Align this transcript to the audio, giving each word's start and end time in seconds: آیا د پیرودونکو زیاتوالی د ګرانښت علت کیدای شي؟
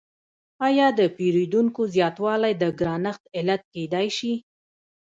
آیا 0.67 0.87
د 0.99 1.01
پیرودونکو 1.15 1.81
زیاتوالی 1.95 2.53
د 2.57 2.63
ګرانښت 2.79 3.23
علت 3.37 3.61
کیدای 3.73 4.07
شي؟ 4.17 4.33